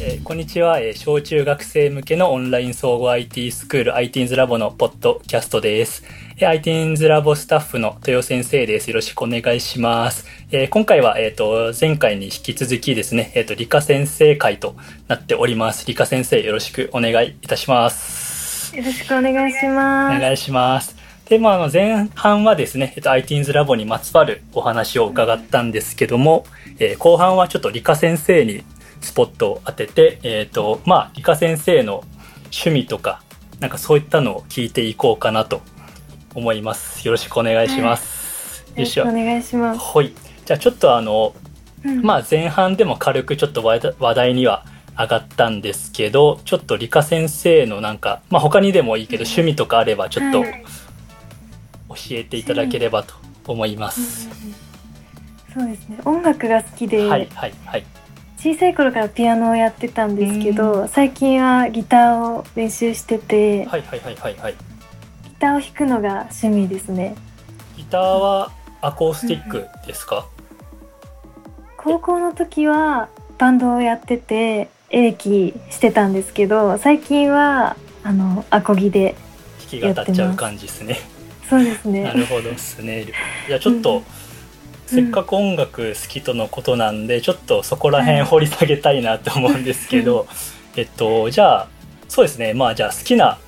[0.00, 6.04] えーこんにちは、えー小中学生向けのオンライン総合 IT スクール ITINS ラボのポッドキャストです。
[6.36, 8.90] えー ITINS ラボスタッフの豊先生です。
[8.90, 10.24] よろしくお願いします。
[10.52, 14.76] えー今回は、えっ、と、前回に引き続きですね、えっ、と、理科先生会と
[15.08, 15.84] なっております。
[15.84, 18.76] 理科先生、よろしくお願いいたします。
[18.76, 20.16] よろしくお願いします。
[20.16, 20.94] お願いします。
[21.28, 26.46] で、まあ、あの、前半はですね、えっと、ITINS ラボにまつわるお話を伺ったんですけども、
[26.78, 28.62] えー後半はちょっと理科先生に
[29.00, 32.04] スポットを当てて、えっ、と、まあ、理科先生の
[32.44, 33.22] 趣味とか、
[33.60, 35.62] なんかそういったのを聞いていこうかなと
[36.34, 37.04] 思います。
[37.06, 38.64] よろしくお願いします。
[38.70, 39.80] よろしくお願いします。
[39.80, 40.12] はい。
[40.44, 41.34] じゃあちょっとあの、
[41.84, 44.64] うんまあ前半でも軽くちょっと話題には
[44.98, 50.64] 上がったんですけど、ちょっと理科先生のなんか、まあ他にでもいいけど趣味とかあればちょっとはい
[51.88, 53.14] 教えていただければと
[53.46, 54.28] 思います。
[55.52, 55.98] そうですね。
[56.04, 57.84] 音楽が好きで、はいはいはい。
[58.38, 64.54] 小さい頃からピアノをやってたんですけうど、最近はギターを練習してて、はいはいはいはいはい。
[65.24, 67.16] ギターを弾くのが趣味ですね。
[67.76, 70.28] ギターはアコースティックですか、
[71.76, 79.16] 高校の時はバンドをやってて、エレキしてたんですけど、最近はあのアコギで、
[79.68, 80.96] 弾き語っちゃう感じですね。
[81.50, 82.12] そうですなね。
[82.14, 83.02] るほどですね。
[83.48, 84.27] いやちょっと、うん
[84.88, 90.26] せっかく音楽好きとのことなんで、ちょっとそこら辺掘り下げたいなと思うんですけど、
[90.76, 91.68] えっとじゃあ
[92.08, 92.54] そうですね。
[92.54, 93.38] まあじゃあ好きな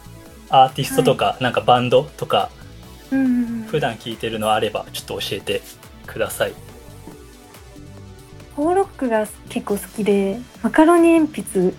[0.51, 2.51] アーティストとか、なんかバンドとか
[3.11, 3.31] うんうんう
[3.61, 3.63] ん。
[3.71, 5.63] 普段聴いてるのあればちょっと教えて
[6.07, 6.53] ください。
[8.55, 11.73] ホーロックが結構好きで、マカロニ鉛筆っ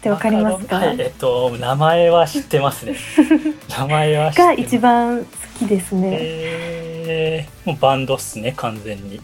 [0.00, 0.76] てわかりますか？
[0.76, 2.96] はい、えっと名前は知ってますね。
[3.78, 5.26] 名前は知ってが一番好
[5.58, 6.89] きですね。
[7.10, 9.20] えー、もうバンドっすね完全に。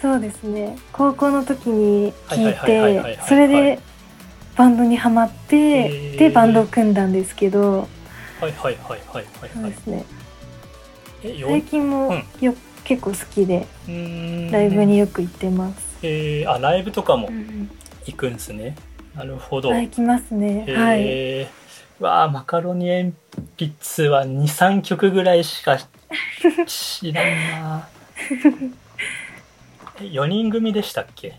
[0.00, 0.78] そうですね。
[0.92, 3.78] 高校の時に聞いはいはいはいはいはいはいて、それで
[4.56, 7.88] バンドにハマって、へーでバンドを組んだんですけど、
[8.40, 9.74] はいはいはいはいはいはいそうで。
[9.74, 10.04] すね。
[11.22, 13.66] えよ最近もうんよ結構好きで
[14.50, 15.98] ライブによく行ってます。
[16.02, 17.70] えー、あライブとかもうん
[18.06, 18.76] 行くんですね。
[19.14, 19.72] なるほど。
[19.72, 20.64] あ行きますね。
[20.68, 21.02] はい。
[21.04, 23.12] えー、わあマカロニ鉛
[23.58, 25.78] 筆は23曲ぐらいしか
[26.66, 27.24] 知らん
[27.62, 27.88] な。
[30.00, 31.38] え4人組でしたっけ？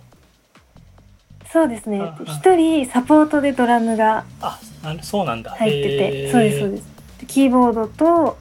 [1.51, 1.99] そうですね。
[1.99, 2.23] ああ。
[2.23, 4.59] 一人サポートでドラムがあ
[5.01, 5.51] そうなんだ。
[5.51, 6.83] 入ってて、そうですそうです。
[7.19, 8.37] でキーボードと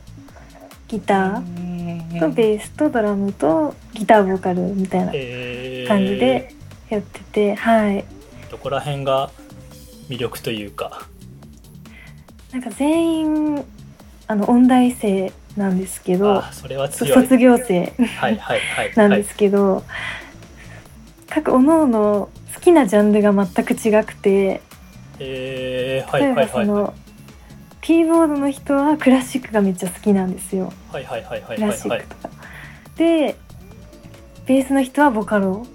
[0.89, 5.89] ギタうーとベースとドラムとギターボーカルみたいなえー。
[5.89, 6.55] 感じで
[6.89, 8.05] やってて、はい。
[8.51, 9.31] どこら辺が
[10.09, 11.07] 魅力というか？
[12.53, 13.65] なんか全員
[14.27, 17.93] あの音大生なんですけど卒業生。
[18.19, 18.93] はいはいはい。
[18.97, 19.84] なんですけど、
[21.28, 24.60] 各おのの好きなジャンルが全く違くて
[25.19, 26.94] 例えはいはいばその、
[27.82, 30.72] キーボードの人はクラシックがめっちゃ好きなんですよ。
[30.91, 31.69] はいはいはいはいクラはい。
[31.69, 32.31] はいシックとか。
[32.97, 33.37] で
[34.47, 35.66] ベースの人はボカロ。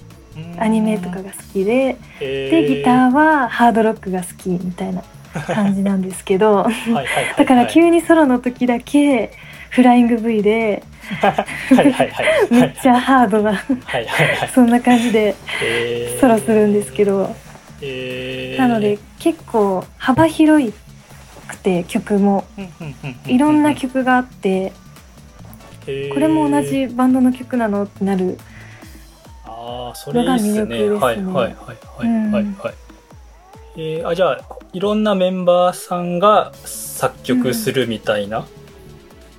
[0.60, 1.98] アニメとかが好きで。
[2.20, 5.02] でギターはハードロックが好きみたいな
[5.48, 6.68] 感じなんですけど。
[7.38, 9.32] だから急にソロの時だけ
[9.76, 10.84] フライング V で。
[11.22, 12.10] はいはいはい。
[12.10, 13.54] はいめっちゃハードな。
[13.54, 14.50] はいはいはい。
[14.50, 16.20] そんな感じでえー。
[16.20, 17.36] ソロするんですけど。
[17.82, 18.58] えー。
[18.58, 20.74] なので結構幅広
[21.48, 22.46] くて曲も。
[23.26, 24.72] いろんな曲があって
[25.86, 28.38] これも同じバンドの曲なのってなる。
[30.08, 31.00] のが魅力ですね。
[31.00, 32.74] はいはいはいはいはいはい、
[33.78, 34.40] えー、あじゃあ
[34.74, 38.46] いろんなメンバーさんが作曲するみたいな、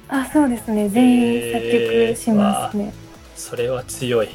[0.09, 0.89] あそうですね。
[0.89, 2.93] 全員作曲しますね、
[3.35, 4.29] それは強い。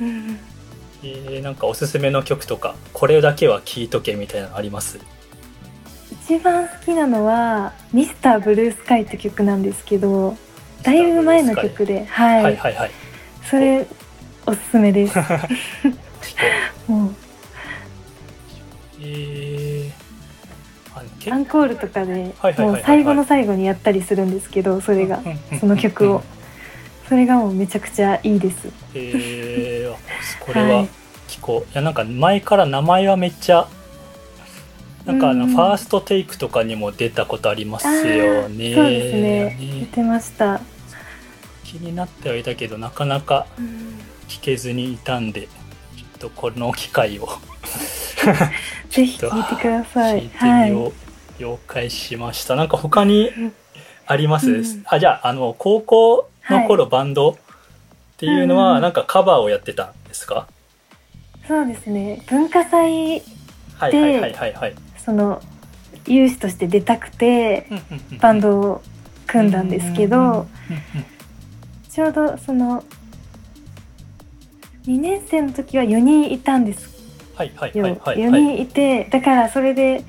[0.00, 0.38] うん
[1.02, 4.98] えー、なんかおすすめの曲とかこれだけは聴いとけみたいなのあります？
[6.10, 10.36] 一番好きなのは「ミスターブルースカイって曲なんですけど
[10.82, 12.90] だいぶ前の曲ではい、はいはいはい。
[13.48, 13.86] それ
[14.46, 15.16] おすすめです。
[16.88, 17.14] もう。
[19.00, 19.45] えー、
[21.30, 25.20] アンコールとかではいはいはいはいもう最後の最後にやったりするんですけどそれが
[25.60, 26.22] その曲を。
[27.08, 28.68] それがもうめちゃくちゃいいです。
[28.94, 29.96] えー、あ
[30.44, 30.88] これははい。
[31.28, 33.68] 聞こう、い、やなんか前から名前はめっちゃ
[35.04, 35.50] なんかあのうん。
[35.52, 39.56] ファーストテイクとかにも出たことありますあよーねそうですね。
[39.60, 40.60] 言ってました、
[41.62, 43.46] 気になってはいたけどなかなか
[44.28, 47.28] 聞けずにいたんでちょっとこの機会を。
[48.90, 50.22] ぜひ聞いてください。
[50.26, 50.92] 聞いてみよう、
[51.38, 52.56] 了解しました。
[52.56, 53.30] なんか他に
[54.06, 54.64] あります、うん。
[54.86, 57.36] あじゃああの高校の頃バンドっ
[58.16, 60.46] ていうのはうんなんかカバーをやってたんですか、
[61.46, 62.22] そうですね。
[62.28, 63.22] 文化祭
[65.04, 65.42] その
[66.06, 67.66] 有志として出たくて
[68.20, 68.82] バンドを
[69.26, 70.46] 組んだんですけど
[71.90, 72.84] ちょうどその
[74.86, 76.96] 2年生の時は4人いたんです
[77.34, 80.02] はいはいはいはい、4人いてだからそれで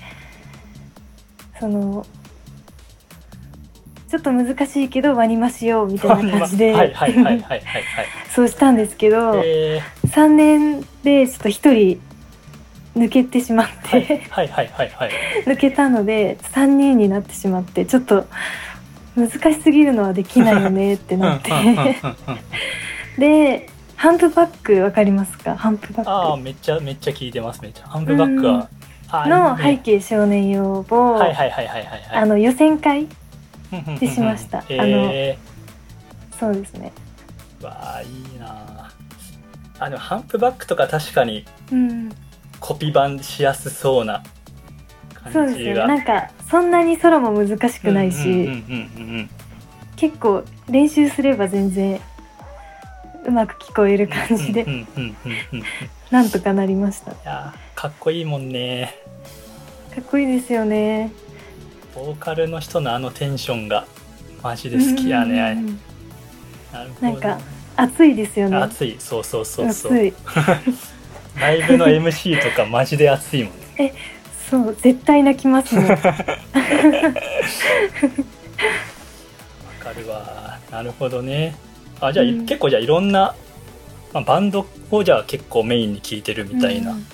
[1.59, 2.05] その
[4.09, 6.73] ちょっと難しいけどワニマしようみたいな感じで
[8.33, 12.01] そうしたんですけど、えー、3年でちょっと1人
[12.95, 14.21] 抜けてしまって
[15.45, 18.25] 抜けたので3人になってしまってちょっと
[19.15, 21.51] 難しすぎるのはできないよねってなって。
[23.17, 25.57] でハンプバックわかりますか？
[25.57, 26.09] ハンプバック。
[26.09, 27.87] ああめっちゃめっちゃ聞いてますめっちゃ。
[27.87, 28.69] ハンプバックは、
[29.11, 30.85] の背景少年用を
[32.11, 33.07] あの予選会
[33.99, 35.11] でしました、あの
[36.39, 36.91] そうですね。
[37.61, 38.91] わあいいな。
[39.79, 41.45] あのハンプバックとか確かに
[42.59, 44.23] コピー版しやすそうな
[45.13, 45.73] 感じが、そうですね。
[45.73, 48.63] なんかそんなにソロも難しくないし。
[49.95, 51.99] 結構練習すれば全然
[53.25, 54.65] うまく聞こえる感じで。
[56.11, 57.11] なんとかなりました。
[57.11, 58.95] いやかっこいいもんね。
[59.93, 61.11] かっこいいですよね。
[61.93, 63.85] ボーカルの人のあのテンションが
[64.41, 65.63] マジで好きやね、
[66.99, 67.37] なんか
[67.75, 68.57] 熱いですよね。
[68.57, 68.95] 熱い。
[68.97, 69.93] そうそうそうそう。
[71.39, 73.59] ライブの MC とかマジで熱いもんね。
[73.77, 73.93] え
[74.49, 75.87] そう絶対泣きますね。
[75.87, 76.01] わか
[79.95, 80.57] るわ。
[80.71, 81.55] なるほどね。
[82.01, 83.35] あじゃあ、うん、結構じゃあいろんな、
[84.13, 87.05] まあ、バンドをじゃあ結構メインに聴いてるみたいな、うん、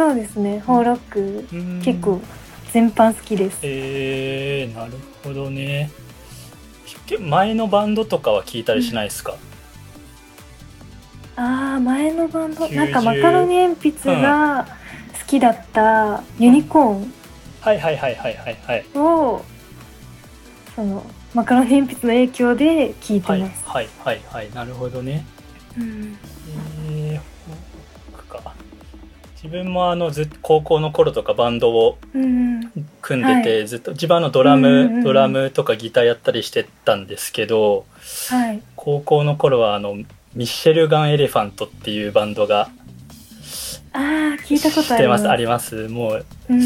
[0.00, 0.60] そうですね。
[0.60, 2.22] ホーロック、うん、結構
[2.72, 3.58] 全般好きです。
[3.62, 4.92] えー、なる
[5.22, 5.90] ほどね。
[7.20, 9.36] 前のバンドとかは聞いたりしないですか、
[11.36, 14.66] ああ前のバンドなんかマカロニ鉛筆が
[15.20, 17.12] 好きだったユニコーン、
[17.60, 18.86] はいはいはいはいはいはい。
[18.94, 19.44] を
[20.74, 21.04] その
[21.34, 23.68] マカロニ鉛筆の影響で聞いてます。
[23.68, 25.26] はいはいはい、はい、なるほどね。
[25.76, 26.16] うん、
[26.90, 27.20] えー、
[28.30, 28.54] か。
[29.42, 37.86] 自分もあのず高校の頃とかバンドを組んでて、うんはい、ずっと自分のドラム、うんうんうん、ドラムとかギターやったりしてたんですけど、
[38.28, 42.68] はい、高校の頃はあのミッシェルガン・エレファントっていうバンドが
[43.92, 43.98] あ
[44.46, 45.28] 聞いたことあります。
[45.28, 45.88] あります。
[45.88, 46.60] もう、うん、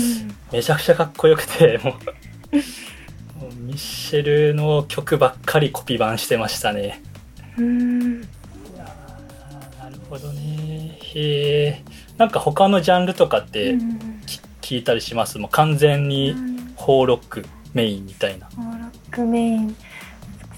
[0.52, 7.00] めちゃくちゃかっこよくてもうミッシェルの曲ばっかりコピー版してましたね。
[7.56, 8.28] うん
[9.84, 10.98] なるほどね。
[11.14, 11.82] へ
[12.18, 12.24] え。
[12.24, 13.76] んか他のジャンルとかって
[14.62, 15.38] 聞いたりします？
[15.38, 16.34] もう完全に
[16.74, 17.44] ホーロック
[17.74, 18.46] メインみたいな。
[18.56, 19.76] ホーロックメイン。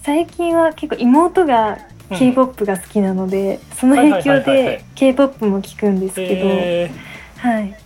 [0.04, 1.78] 最近は結構妹が
[2.10, 7.76] k p o p が好きなので、うん、その影響で k p o p も聞くんですけど、はい。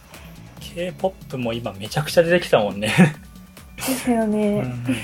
[0.61, 2.93] K p o p も今めちゃくちゃ出てきたもんね。
[3.77, 4.97] ですよね、うんうんうん、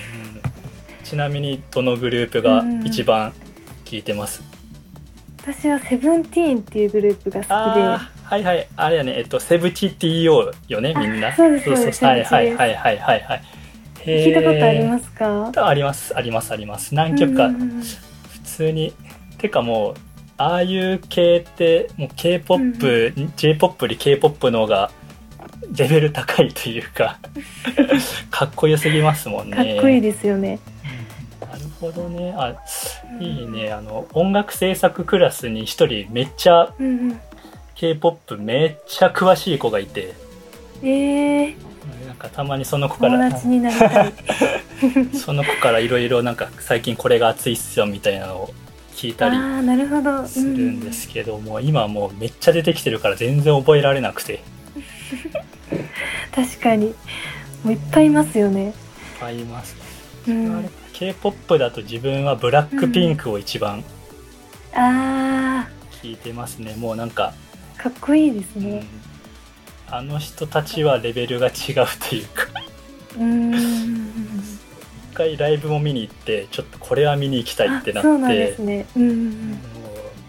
[1.03, 3.33] ちなみにどのグループが一番
[3.87, 4.56] 聴いてます、うん、
[5.47, 7.55] 私はセブンティーンっていうグループが好きで。
[7.55, 8.69] はいはい。
[8.77, 9.15] あれやね。
[9.17, 11.35] えっとセブチ TO よねみんな。
[11.37, 12.05] そうですそうです。
[12.05, 13.43] はいはいはいはいはいはい。
[14.05, 15.53] 聞いたことありますか？
[15.69, 16.95] ありますありますあります。
[16.97, 17.49] 何曲か。
[17.49, 18.93] 普通に
[19.39, 19.95] てかもう
[20.37, 24.91] ああいう系ってもう k p o p j p o p より k p o p の方が
[25.77, 27.21] レベル高いというか。
[28.31, 29.57] かっこよすぎますもんね。
[29.57, 30.59] かっこいいですよね、
[31.81, 32.35] ほどね。
[32.37, 32.55] あ
[33.21, 33.73] いいね。
[33.73, 36.73] あの音楽制作クラスに一人めっちゃ
[37.75, 40.15] k p o p めっちゃ詳しい子がいて。
[40.83, 41.57] えー、
[42.07, 43.31] なんかたまにその子から
[45.15, 48.55] その子からいろいろなんか最近これが熱いっすよみたいなのを
[48.95, 49.37] 聞いたり
[50.29, 54.41] するんですけども、今もうめっちゃ出てきてるから全然覚えられなくて。
[56.35, 56.95] 確かに。
[57.63, 58.67] もういっぱいいますよね。
[58.67, 58.73] いっ
[59.21, 59.77] ぱいいます、
[60.29, 63.85] うん、k p o p だと自分はブラックピンクを一番、
[66.03, 66.75] 聞いてますね。
[66.77, 67.35] もうなんか
[67.77, 68.83] かっこいいですね、
[69.89, 71.55] うん、あの人たちはレベルが違う
[72.09, 72.47] というか。
[73.19, 73.53] うん。
[73.53, 73.61] 一
[75.13, 78.31] 回ライブも見に行ってちょっとこれは見に行きたいってなってそうなん。
[78.31, 79.57] ですね、うん、も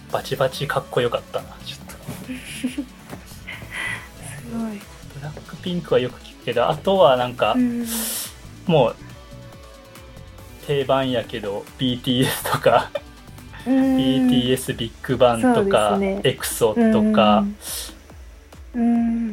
[0.09, 1.95] うバチバチかっこよかったなちょっと
[4.57, 4.81] ごい
[5.15, 7.35] ブラックピンクはよく聞くけどあとはなん。
[7.35, 7.85] か、うん、
[8.65, 8.95] もう
[10.67, 12.91] 定番やけど BTS とか
[13.65, 17.45] BTS ビッグバンとか、ね、エクソとか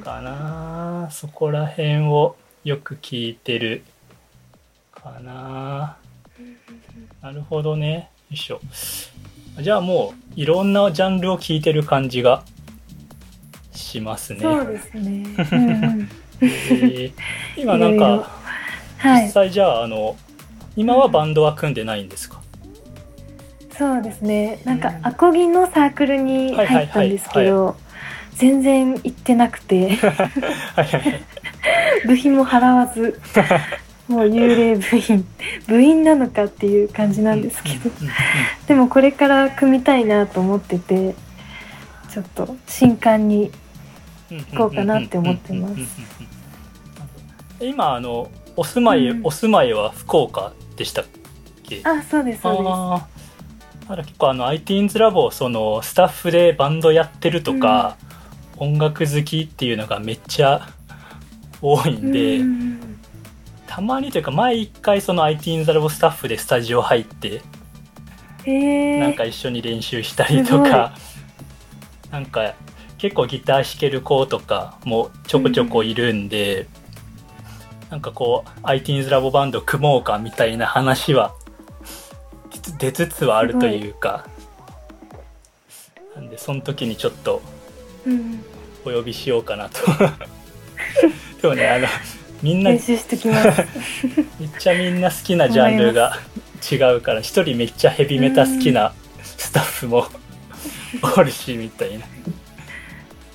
[0.03, 1.09] かな。
[1.11, 3.83] そこら辺をよく聞いてる
[4.93, 5.97] かな。
[7.21, 8.11] なるほどね。
[8.31, 8.61] よいしょ。
[9.61, 12.45] じゃあもういろんなジャンルを聞いてる感じが
[13.73, 14.41] ししますね。
[14.41, 15.01] そうですね。
[15.53, 16.09] うんうん。
[16.41, 17.13] えー、
[17.57, 18.29] 今なんか
[19.05, 20.17] 実際じゃああの
[20.77, 22.41] 今はバンドは組んでないんですか、
[23.77, 24.61] そうですね。
[24.65, 27.77] なんかアコギのサークルに入ったんですけど
[28.35, 29.99] 全然行ってなくて。
[32.07, 33.19] 部品も払わず
[34.09, 35.27] もう幽霊部員
[35.67, 37.91] 部員なのかっていう感じなんですけど。
[38.69, 41.15] でもこれから組みたいなと思ってて
[42.11, 43.51] ちょっと新刊に
[44.31, 45.75] 行こうかなって思ってます。
[47.61, 51.05] 今あのお住まい、うん、お住まいは福岡でしたっ
[51.63, 51.81] け？
[51.85, 52.61] あそうですそうで
[53.87, 53.95] す。
[53.97, 57.97] だ結構あの ITINS ラボそのスタッフでバンドやってるとか、
[58.59, 60.69] うん、音楽好きっていうのがめっちゃ
[61.61, 62.99] 多いんで、うん、
[63.67, 67.43] たまにというか前一回その ITINS ラボスタッフでスタジオ入って、
[68.47, 70.95] なんか一緒に練習したりとか
[72.11, 72.55] なんか
[72.97, 76.69] 結構ギター弾ける子とかもちょこちょこいるんで、うん、
[77.95, 81.33] なんかこう ITINS ラボバンド組もうかみたいな話は
[82.81, 84.27] 出つつはあるというか
[86.17, 87.41] なんでその時にちょっと
[88.85, 91.87] お呼びしようかなと、うん、でもねあの
[92.43, 96.19] みんな めっちゃみんな好きなジャンルが
[96.69, 100.09] 違うから一人めっちゃヘビメタ好きなスタッフも
[101.17, 102.07] おるしみたいな。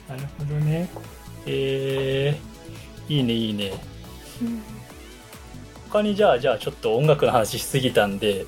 [0.09, 0.89] なるほどね。
[1.45, 3.71] えー、いいねいいね、
[4.41, 4.61] うん、
[5.89, 8.45] 他にじゃあじゃあちょっと音楽の話しすぎたんで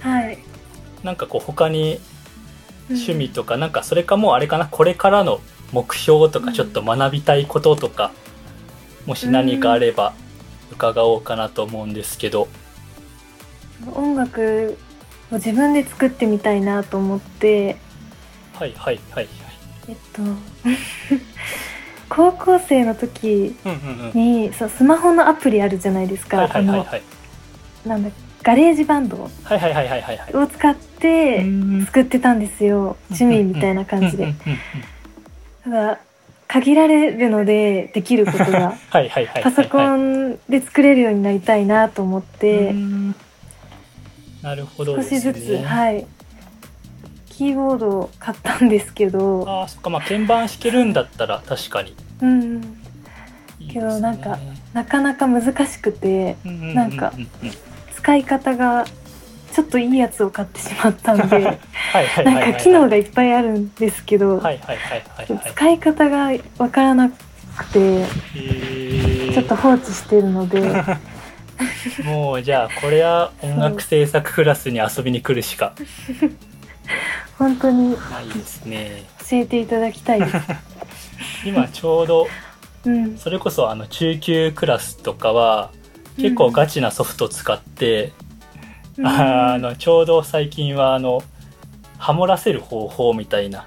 [0.00, 0.38] はい。
[1.02, 1.98] なんかこう他に
[2.88, 5.40] 趣味とか、うん、なんかそれかもうあれかなこれからの
[5.72, 8.12] 目標とかちょっと学びたいこととか、
[9.02, 10.14] うん、もし何かあれば
[10.72, 12.48] 伺おうかなと思うんですけど、
[13.86, 14.76] うん、音楽
[15.30, 17.76] を自分で作ってみたいなと思って。
[18.54, 19.28] はいはいはい。
[19.88, 20.22] えっと
[22.14, 27.02] 高校生の時に、うんうんうん、そうスマホのアプリあるじゃないですか、はいはいはいはい、
[27.86, 28.10] なんだ
[28.42, 29.30] GarageBand を
[30.46, 31.46] 使って
[31.86, 32.96] 作ってたんですよ。
[33.10, 34.34] 趣味みたいな感じで。
[35.62, 35.98] ただ
[36.48, 38.74] 限られるのでできることが。
[39.42, 42.74] パソコンで作れるようになりたいなと思って。
[44.42, 46.04] なるほど、少しずつはい。
[47.26, 49.46] キーボードを買ったんですけど。
[49.48, 49.88] あそっか。
[49.88, 52.78] まあ鍵盤弾けるんだったら確かにうん
[53.70, 54.38] けどなんか
[54.72, 57.12] なかなか難しくて、なんか
[57.94, 58.86] 使い方が
[59.52, 61.58] ちょっといいやつを買ってしまったんで
[62.24, 64.42] なんか機能がいっぱいあるんですけど
[65.52, 67.16] 使い方が分からなく
[67.72, 68.06] て
[69.32, 70.62] ちょっと放置してるので。
[72.04, 75.74] もうじゃあこれは音楽制作クラスに遊びに来るしか。
[77.38, 79.04] 本当にないですね。
[79.30, 80.36] 教えていただきたいです
[81.44, 82.26] 今ちょうど、
[82.84, 85.70] うん、それこそあの中級クラスとかは
[86.16, 88.12] 結構ガチなソフト使って、
[88.98, 91.22] うん、あのちょうど最近はあの
[91.98, 93.66] ハモらせる方法みたいな、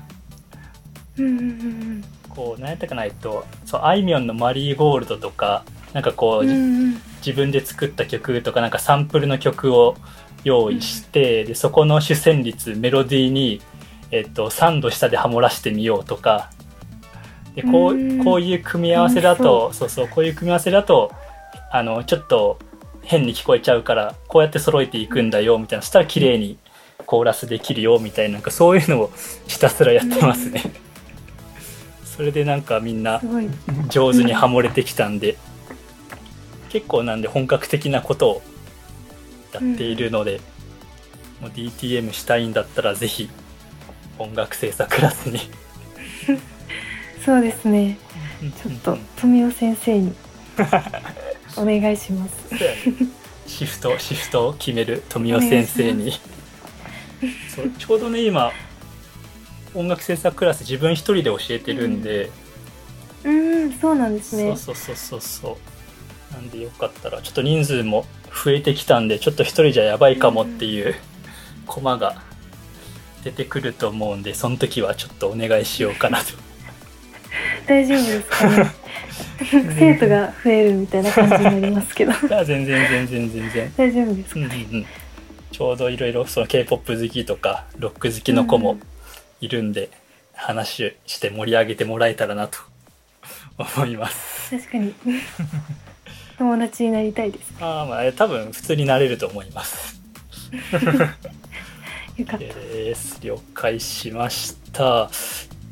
[1.17, 9.95] うん、こう何やったかないとそうあいみょんの「マリーゴールド」とかなんかこう、うん、自分で作った曲とかなんかサンプルの曲を
[10.43, 13.61] 用意して、でそこの主旋律メロディーに、
[14.11, 16.51] えっと、3度下でハモらしてみようとか
[17.55, 19.89] でこうこういう組み合わせだとそう。
[19.89, 21.11] そうこういう組み合わせだと
[21.71, 22.59] あのちょっと
[23.03, 26.57] 変に聞こえちゃうからこうやって揃えていくんだよみたいなそしたら綺麗に
[27.05, 29.11] コーラスできるよみたいななんかそういうのを
[29.47, 30.63] ひたすらやってますね。
[32.03, 33.21] それでなんかみんな
[33.89, 35.37] 上手にハモれてきたんで、
[36.69, 38.41] 結構なんで本格的なことを
[39.51, 40.39] やっているので、
[41.41, 43.29] もう DTM したいんだったらぜひ
[44.17, 45.39] 音楽制作クラスに
[47.25, 47.97] そうですね。
[48.63, 50.13] ちょっと 富雄先生に。
[51.57, 52.33] お願いします。
[53.47, 56.11] シフトシフトを決める富雄先生に。
[57.55, 58.51] そうちょうどね今
[59.73, 62.29] 音楽制作クラス自分一人で教えてるんで、
[63.23, 64.55] うん、うんそうなんですね。
[64.55, 65.57] そうそうそうそ
[66.31, 66.33] う。
[66.33, 68.05] なんでよかったらちょっと人数も
[68.43, 70.95] 増えてきたんでちょっと一人じゃやばいかもっていう
[71.65, 72.21] コマが
[73.23, 76.33] 出てくると思うんでその時はちょっとお願いしようかなと
[77.67, 78.71] 大丈夫ですかね。
[79.77, 82.13] 生徒が増えるみたいな感じになりますけど。
[82.45, 83.73] 全然全然全然。
[83.75, 84.85] 大丈夫ですか、うんうん、
[85.51, 88.77] ちょうどいろいろその k p o p 好きとかロック好きの子も
[89.41, 89.89] いるんで、うん、
[90.33, 92.59] 話して盛り上げてもらえたらなと。
[93.57, 94.51] 思います。
[94.57, 94.93] 確かに。
[96.37, 100.01] 友達になりたいですああまあ多分普通になれると思います。
[102.17, 102.45] よかった。
[102.45, 105.09] です了解しました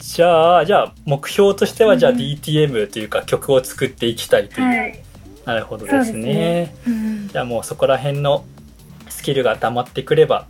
[0.04, 5.00] じゃあじゃあ目標としてはじゃあ DTM というか曲を作っていきたいという、はい、
[5.46, 6.76] なるほどですね、ね。
[6.86, 8.44] うん、じゃあもうそこら辺の
[9.08, 10.46] スキルが溜まってくれば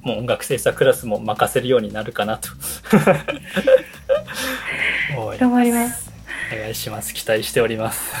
[0.00, 2.48] もう音楽制作クラスも任せるようになるかなと。
[5.38, 6.10] 頑張ります。
[6.54, 7.12] お願いします。
[7.12, 8.14] 期待しております。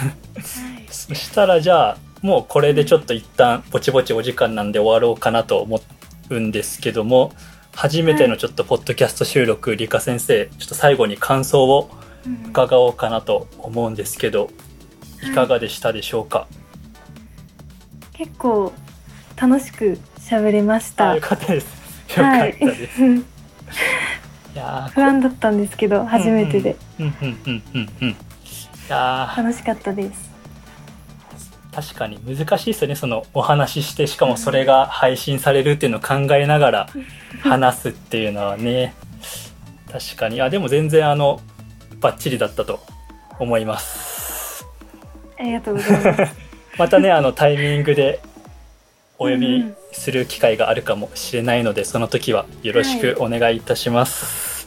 [0.90, 5.80] そしたらじゃあもうこれでちょっと一旦ぼちぼちお時間なんで終わろうかなと思
[6.28, 7.32] うんですけども
[7.76, 11.90] 初めてのちょっとポッドキャスト収録、はい、理科先生ちょっと最後に感想を
[12.48, 14.48] 伺おうかなと思うんですけど、
[15.22, 16.48] いかがでしたでしょうか、
[18.14, 18.72] 結構
[19.36, 21.16] 楽しく喋れました。
[21.16, 21.66] よかったです。
[22.16, 23.02] よかったです。
[23.02, 23.22] はい、
[24.94, 26.76] 不安だったんですけど初めてで。
[28.88, 30.35] 楽しかったです。
[31.76, 36.88] 確かに難しいですよねそのお話ししてしかもそれが配信されるっていうのを考えながら
[37.42, 38.94] 話すっていうのはね。
[39.92, 40.40] 確かに。
[40.40, 41.38] あでも全然あの
[42.00, 42.80] バッチリだったと
[43.38, 44.66] 思います。
[45.38, 46.34] ありがとうございます。
[46.78, 48.20] またねあのタイミングで
[49.18, 54.66] お呼びする機会があるかもしれないので、その時はよろしくお願いいたします。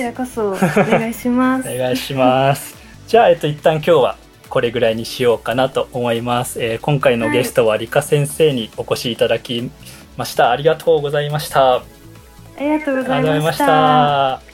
[0.00, 1.68] はい、こちらこそお願いします。
[1.68, 2.76] お願いします。
[3.06, 4.16] じゃあ、えっと、一旦今日は
[4.48, 6.62] これぐらいにしようかなと思います。
[6.62, 9.70] えー、今回のゲストは理科先生にお越しいただき
[10.16, 10.50] ました。
[10.50, 11.76] ありがとうございました。
[11.76, 11.82] あ
[12.60, 14.47] りがとうございました。